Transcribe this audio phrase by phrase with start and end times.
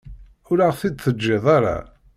[0.49, 1.77] Ur aɣ-t-id-teǧǧiḍ ara.